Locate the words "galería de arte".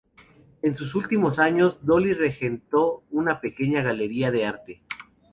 3.83-4.81